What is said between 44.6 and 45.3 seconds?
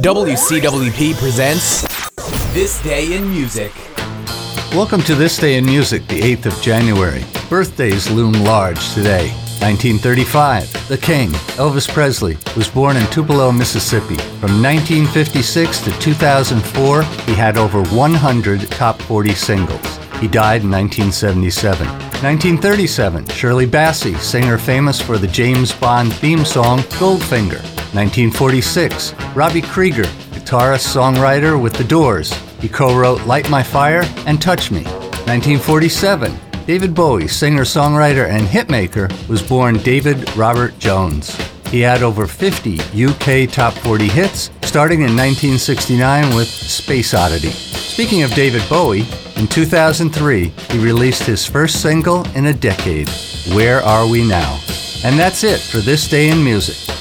starting in